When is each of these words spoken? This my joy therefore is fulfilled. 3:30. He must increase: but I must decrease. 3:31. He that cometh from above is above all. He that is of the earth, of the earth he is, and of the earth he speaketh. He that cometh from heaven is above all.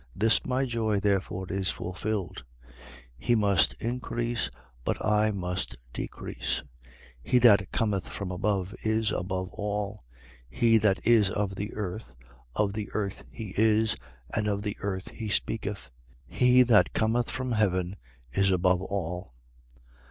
This 0.15 0.43
my 0.47 0.65
joy 0.65 0.99
therefore 0.99 1.45
is 1.53 1.69
fulfilled. 1.69 2.43
3:30. 2.65 2.73
He 3.19 3.35
must 3.35 3.73
increase: 3.75 4.49
but 4.83 4.97
I 5.05 5.29
must 5.29 5.75
decrease. 5.93 6.63
3:31. 7.23 7.31
He 7.31 7.37
that 7.37 7.71
cometh 7.71 8.07
from 8.09 8.31
above 8.31 8.73
is 8.81 9.11
above 9.11 9.53
all. 9.53 10.03
He 10.49 10.79
that 10.79 11.05
is 11.05 11.29
of 11.29 11.53
the 11.53 11.71
earth, 11.75 12.15
of 12.55 12.73
the 12.73 12.89
earth 12.95 13.25
he 13.29 13.53
is, 13.55 13.95
and 14.33 14.47
of 14.47 14.63
the 14.63 14.75
earth 14.79 15.11
he 15.11 15.29
speaketh. 15.29 15.91
He 16.25 16.63
that 16.63 16.93
cometh 16.93 17.29
from 17.29 17.51
heaven 17.51 17.95
is 18.31 18.49
above 18.49 18.81
all. 18.81 19.35